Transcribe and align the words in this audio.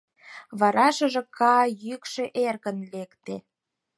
Вара 0.59 0.87
шыжака 0.95 1.57
йӱкшӧ 1.85 2.23
эркын 2.45 2.77
лекте: 2.93 3.35